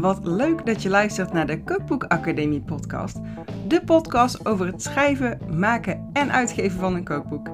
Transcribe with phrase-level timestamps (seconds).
[0.00, 3.18] Wat leuk dat je luistert naar de Cookbook Academie podcast.
[3.66, 7.48] De podcast over het schrijven, maken en uitgeven van een kookboek.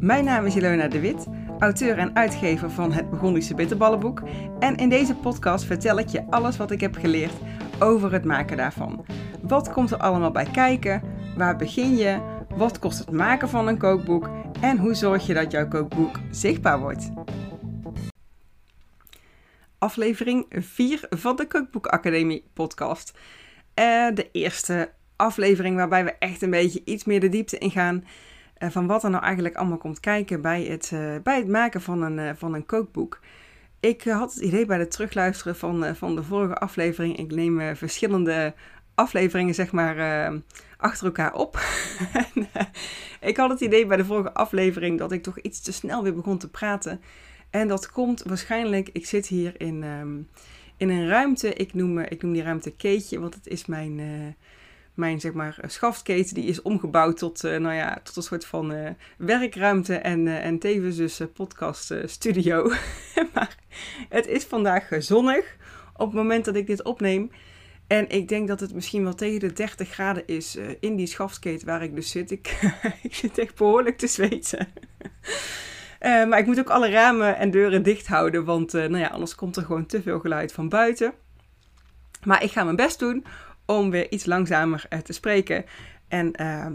[0.00, 1.26] Mijn naam is Ilona de Wit,
[1.58, 4.22] auteur en uitgever van het Burgondische Bitterballenboek.
[4.58, 7.34] En in deze podcast vertel ik je alles wat ik heb geleerd
[7.78, 9.04] over het maken daarvan.
[9.42, 11.02] Wat komt er allemaal bij kijken?
[11.36, 12.18] Waar begin je?
[12.56, 14.30] Wat kost het maken van een kookboek?
[14.60, 17.10] En hoe zorg je dat jouw kookboek zichtbaar wordt?
[19.78, 23.18] Aflevering 4 van de Kookboek Academie podcast.
[23.80, 28.04] Uh, de eerste aflevering waarbij we echt een beetje iets meer de diepte ingaan
[28.58, 31.80] uh, van wat er nou eigenlijk allemaal komt kijken bij het, uh, bij het maken
[31.80, 33.20] van een, van een kookboek.
[33.80, 37.16] Ik had het idee bij het terugluisteren van, van de vorige aflevering.
[37.16, 38.54] Ik neem verschillende
[38.94, 40.32] afleveringen zeg maar
[40.76, 41.60] achter elkaar op.
[42.34, 42.48] en,
[43.20, 46.14] ik had het idee bij de vorige aflevering dat ik toch iets te snel weer
[46.14, 47.00] begon te praten.
[47.56, 50.16] En dat komt waarschijnlijk, ik zit hier in, ehm,
[50.76, 51.52] in een ruimte.
[51.52, 54.26] Ik noem, ik noem die ruimte Keetje, want het is mijn, uh,
[54.94, 56.34] mijn zeg maar, schaftketen.
[56.34, 61.20] Die is omgebouwd tot, nou ja, tot een soort van werkruimte en, en tevens dus
[61.34, 62.72] podcaststudio.
[63.34, 63.56] maar
[64.08, 65.56] het is vandaag zonnig
[65.92, 67.30] op het moment dat ik dit opneem.
[67.86, 71.66] En ik denk dat het misschien wel tegen de 30 graden is in die schaftketen
[71.66, 72.30] waar ik dus zit.
[72.30, 72.60] Ik,
[73.02, 74.68] ik zit echt behoorlijk te zweten.
[76.00, 79.08] Uh, maar ik moet ook alle ramen en deuren dicht houden, want uh, nou ja,
[79.08, 81.12] anders komt er gewoon te veel geluid van buiten.
[82.24, 83.24] Maar ik ga mijn best doen
[83.64, 85.64] om weer iets langzamer uh, te spreken.
[86.08, 86.30] En,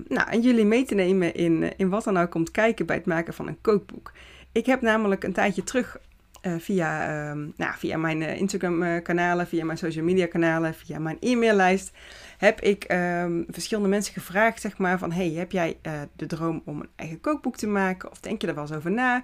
[0.08, 3.06] nou, en jullie mee te nemen in, in wat er nou komt kijken bij het
[3.06, 4.12] maken van een kookboek.
[4.52, 5.98] Ik heb namelijk een tijdje terug
[6.42, 11.92] via, ehm, nou, via mijn Instagram-kanalen, via mijn social media-kanalen, via mijn e-maillijst
[12.38, 15.78] heb ik um, verschillende mensen gevraagd, zeg maar, van hey, heb jij
[16.16, 18.12] de droom om een eigen kookboek te maken?
[18.12, 19.24] Of denk je er wel eens over na?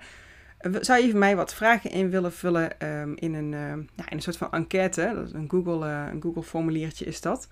[0.82, 4.52] Zou je mij wat vragen in willen vullen um, in, een, in een soort van
[4.52, 5.12] enquête?
[5.16, 7.50] Dat is een Google, een Google formuliertje is dat.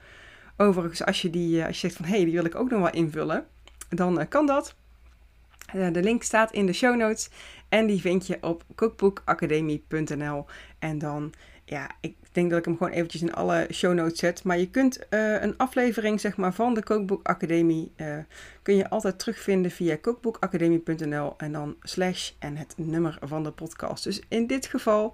[0.57, 2.93] Overigens, als je, die, als je zegt van hey, die wil ik ook nog wel
[2.93, 3.45] invullen,
[3.89, 4.75] dan kan dat.
[5.73, 7.29] De link staat in de show notes
[7.69, 10.45] en die vind je op kookboekacademie.nl.
[10.79, 11.33] En dan,
[11.65, 14.43] ja, ik denk dat ik hem gewoon eventjes in alle show notes zet.
[14.43, 18.17] Maar je kunt uh, een aflevering zeg maar, van de Kookboek Academie uh,
[18.61, 24.03] kun je altijd terugvinden via kookboekacademie.nl en dan slash en het nummer van de podcast.
[24.03, 25.13] Dus in dit geval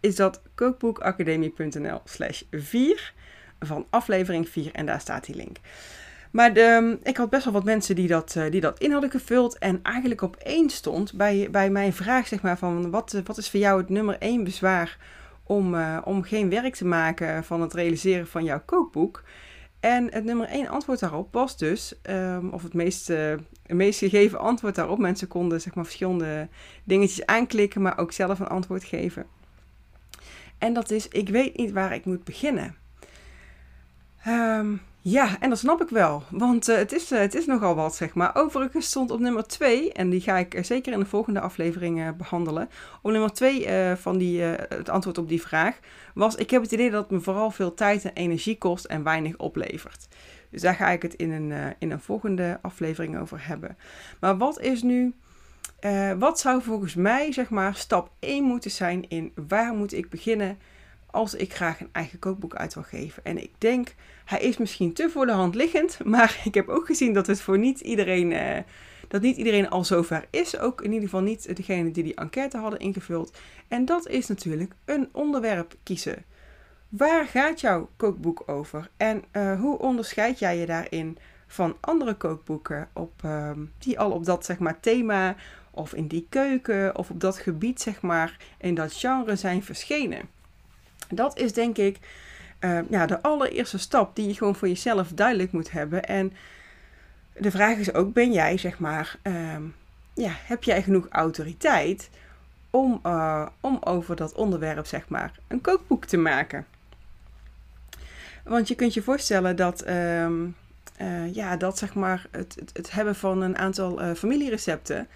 [0.00, 3.12] is dat kookboekacademie.nl slash 4
[3.60, 5.56] van aflevering 4 en daar staat die link.
[6.32, 9.10] Maar de, ik had best wel wat mensen die dat, uh, die dat in hadden
[9.10, 9.58] gevuld.
[9.58, 13.50] En eigenlijk op één stond bij, bij mijn vraag, zeg maar, van wat, wat is
[13.50, 14.98] voor jou het nummer 1 bezwaar
[15.42, 19.22] om, uh, om geen werk te maken van het realiseren van jouw kookboek.
[19.80, 23.12] En het nummer 1 antwoord daarop was dus, um, of het meest,
[23.66, 24.98] meest gegeven antwoord daarop.
[24.98, 26.48] Mensen konden zeg maar verschillende
[26.84, 29.26] dingetjes aanklikken, maar ook zelf een antwoord geven.
[30.58, 32.76] En dat is, ik weet niet waar ik moet beginnen.
[34.26, 37.74] Um, ja, en dat snap ik wel, want uh, het, is, uh, het is nogal
[37.74, 38.30] wat, zeg maar.
[38.34, 42.16] Overigens stond op nummer 2, en die ga ik uh, zeker in de volgende aflevering
[42.16, 42.68] behandelen.
[43.02, 45.78] Op nummer 2 van die, het antwoord op die vraag
[46.14, 49.02] was: Ik heb het idee dat het me vooral veel tijd en energie kost en
[49.02, 50.08] weinig oplevert.
[50.50, 53.76] Dus daar ga ik het in een, in een volgende aflevering over hebben.
[54.20, 55.14] Maar wat is nu.
[56.18, 60.58] wat zou volgens mij, zeg maar, stap 1 moeten zijn in waar moet ik beginnen
[61.12, 63.24] als ik graag een eigen kookboek uit wil geven.
[63.24, 66.86] En ik denk, hij is misschien te voor de hand liggend, maar ik heb ook
[66.86, 68.58] gezien dat het voor niet iedereen, uh,
[69.08, 70.58] dat niet iedereen al zover is.
[70.58, 73.38] Ook in ieder geval niet degene die die enquête hadden ingevuld.
[73.68, 76.24] En dat is natuurlijk een onderwerp kiezen.
[76.88, 78.90] Waar gaat jouw kookboek over?
[78.96, 84.24] En uh, hoe onderscheid jij je daarin van andere kookboeken op, uh, die al op
[84.24, 85.36] dat zeg maar, thema
[85.70, 90.28] of in die keuken of op dat gebied zeg maar, in dat genre zijn verschenen?
[91.14, 91.98] Dat is denk ik
[92.64, 96.04] uh, ja, de allereerste stap die je gewoon voor jezelf duidelijk moet hebben.
[96.04, 96.32] En
[97.32, 99.56] de vraag is ook, ben jij zeg maar, uh,
[100.14, 102.10] ja, heb jij genoeg autoriteit
[102.70, 106.66] om, uh, om over dat onderwerp zeg maar een kookboek te maken?
[108.44, 110.26] Want je kunt je voorstellen dat, uh,
[111.32, 115.08] ja, dat zeg maar het, het, het, hebben van een aantal familierecepten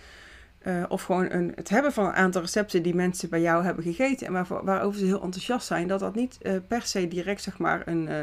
[0.66, 3.84] uh, of gewoon een, het hebben van een aantal recepten die mensen bij jou hebben
[3.84, 7.42] gegeten en waar, waarover ze heel enthousiast zijn, dat dat niet uh, per se direct
[7.42, 8.18] zeg maar een, uh,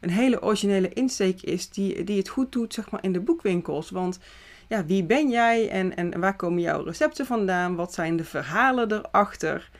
[0.00, 3.90] een hele originele insteek is die, die het goed doet zeg maar in de boekwinkels.
[3.90, 4.18] Want
[4.66, 7.76] ja, wie ben jij en, en waar komen jouw recepten vandaan?
[7.76, 9.70] Wat zijn de verhalen erachter?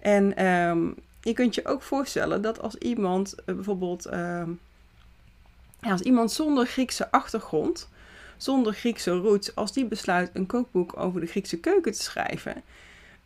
[0.00, 4.60] En um, je kunt je ook voorstellen dat als iemand bijvoorbeeld, um,
[5.80, 7.88] ja, als iemand zonder Griekse achtergrond
[8.42, 12.62] zonder Griekse roots, als die besluit een kookboek over de Griekse keuken te schrijven,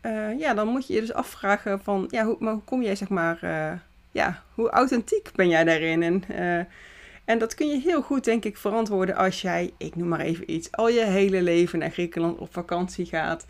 [0.01, 2.95] uh, ja, dan moet je je dus afvragen van, ja, hoe, maar hoe kom jij
[2.95, 3.71] zeg maar, uh,
[4.11, 6.03] ja, hoe authentiek ben jij daarin?
[6.03, 6.23] En,
[7.25, 10.51] en dat kun je heel goed, denk ik, verantwoorden als jij, ik noem maar even
[10.51, 13.45] iets, al je hele leven naar Griekenland op vakantie gaat.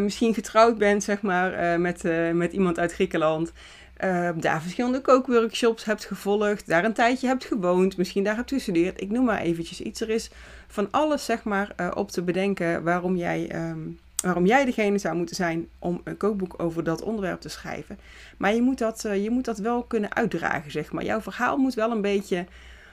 [0.00, 2.02] misschien getrouwd bent, zeg maar, met,
[2.32, 3.52] met iemand uit Griekenland.
[4.00, 9.00] Uh, daar verschillende kookworkshops hebt gevolgd, daar een tijdje hebt gewoond, misschien daar hebt gestudeerd.
[9.00, 10.00] Ik noem maar eventjes iets.
[10.00, 10.30] Er is
[10.66, 15.16] van alles zeg maar uh, op te bedenken waarom jij, um, waarom jij degene zou
[15.16, 17.98] moeten zijn om een kookboek over dat onderwerp te schrijven.
[18.36, 21.04] Maar je moet dat, uh, je moet dat wel kunnen uitdragen, zeg maar.
[21.04, 22.46] Jouw verhaal moet wel een beetje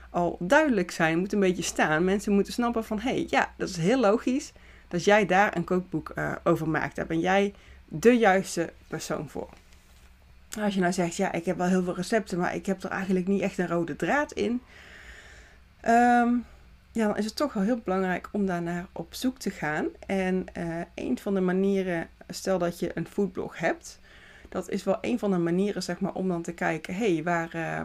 [0.09, 2.03] al duidelijk zijn, moet een beetje staan.
[2.03, 4.51] Mensen moeten snappen van, hé, hey, ja, dat is heel logisch
[4.87, 6.13] dat jij daar een kookboek
[6.43, 6.95] over maakt.
[6.95, 7.53] Daar ben jij
[7.87, 9.49] de juiste persoon voor.
[10.59, 12.89] Als je nou zegt, ja, ik heb wel heel veel recepten, maar ik heb er
[12.89, 14.61] eigenlijk niet echt een rode draad in.
[15.81, 16.29] Ehm,
[16.91, 19.87] ja, dan is het toch wel heel belangrijk om daarnaar op zoek te gaan.
[20.05, 23.99] En uh, een van de manieren, stel dat je een foodblog hebt,
[24.49, 27.55] dat is wel een van de manieren, zeg maar, om dan te kijken, hey, waar,
[27.55, 27.81] uh,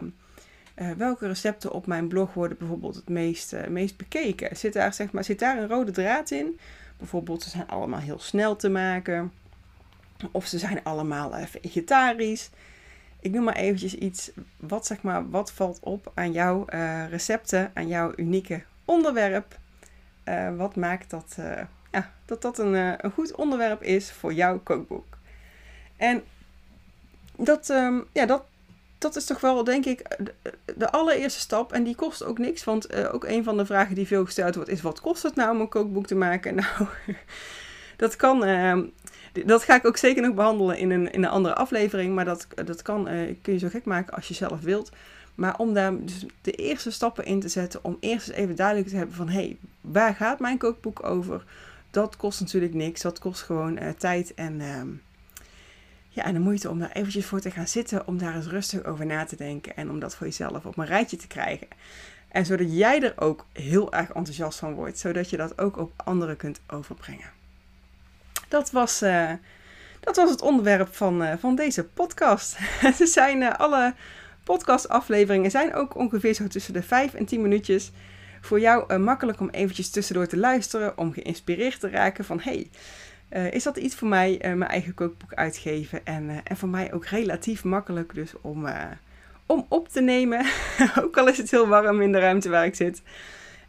[0.75, 4.57] uh, welke recepten op mijn blog worden bijvoorbeeld het meest, meest bekeken?
[4.57, 6.59] Zit daar, zeg maar, zit daar een rode draad in?
[6.97, 9.31] Bijvoorbeeld, ze zijn allemaal heel snel te maken.
[10.31, 12.49] Of ze zijn allemaal vegetarisch.
[13.19, 14.31] Ik noem maar eventjes iets.
[14.57, 19.59] Wat, zeg maar, wat valt op aan jouw uh, recepten, aan jouw unieke onderwerp?
[20.25, 21.37] Uh, wat maakt dat,
[21.91, 22.73] ja, dat dat een,
[23.05, 25.17] een goed onderwerp is voor jouw kookboek?
[25.97, 26.23] En
[27.35, 28.43] dat, um, ja, dat,
[28.97, 30.33] dat is toch wel, denk ik, de,
[30.77, 31.71] de, allereerste stap.
[31.71, 32.63] En die kost ook niks.
[32.63, 35.55] Want ook een van de vragen die veel gesteld wordt is: wat kost het nou
[35.55, 36.55] om een kookboek te maken?
[36.55, 36.87] Nou,
[37.97, 38.83] dat kan ehm,
[39.45, 42.15] dat ga ik ook zeker nog behandelen in een, in een andere aflevering.
[42.15, 44.91] Maar dat, dat kan, uh, kun je zo gek maken als je zelf wilt.
[45.35, 47.83] Maar om daar dus de eerste stappen in te zetten.
[47.83, 49.29] Om eerst eens even duidelijk te hebben van...
[49.29, 51.43] Hé, hey, waar gaat mijn kookboek over?
[51.91, 53.01] Dat kost natuurlijk niks.
[53.01, 54.59] Dat kost gewoon uh, tijd en...
[54.59, 54.81] Uh,
[56.09, 58.07] ja, en de moeite om daar eventjes voor te gaan zitten.
[58.07, 59.75] Om daar eens rustig over na te denken.
[59.75, 61.67] En om dat voor jezelf op een rijtje te krijgen.
[62.27, 64.99] En zodat jij er ook heel erg enthousiast van wordt.
[64.99, 67.36] Zodat je dat ook op anderen kunt overbrengen.
[68.47, 69.31] Dat was, uh,
[69.99, 72.57] dat was het onderwerp van, uh, van deze podcast.
[72.99, 73.93] er zijn uh, alle
[74.43, 77.91] podcastafleveringen zijn ook ongeveer zo tussen de 5 en 10 minuutjes.
[78.41, 82.69] Voor jou makkelijk om eventjes tussendoor te luisteren, om geïnspireerd te raken van hey,
[83.51, 86.05] is dat iets voor mij, mijn eigen kookboek uitgeven.
[86.05, 88.67] En, en voor mij ook relatief makkelijk dus om,
[89.45, 90.45] om op te nemen.
[91.03, 93.01] ook al is het heel warm in de ruimte waar ik zit.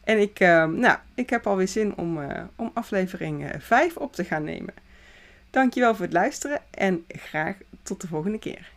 [0.08, 4.25] En ik, uh, nou, ik heb alweer zin om, uh, om aflevering 5 op te
[4.25, 4.75] gaan nemen.
[5.50, 8.70] Dankjewel voor het luisteren en graag tot de volgende keer.